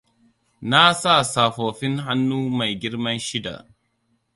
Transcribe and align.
Na 0.69 0.83
sa 1.01 1.15
safofin 1.31 1.95
hannu 2.05 2.39
mai 2.57 2.71
girman 2.81 3.19
shida. 3.27 3.55